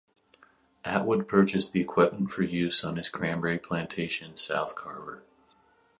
Atwood 0.83 1.27
purchased 1.27 1.73
the 1.73 1.79
equipment 1.81 2.31
for 2.31 2.41
use 2.41 2.83
on 2.83 2.95
his 2.95 3.07
cranberry 3.07 3.59
plantation 3.59 4.31
in 4.31 4.35
South 4.35 4.73
Carver. 4.73 5.21